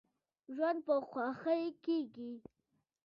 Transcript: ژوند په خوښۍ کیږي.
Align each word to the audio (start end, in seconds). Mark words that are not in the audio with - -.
ژوند 0.55 0.79
په 0.85 0.95
خوښۍ 1.09 1.63
کیږي. 1.83 2.33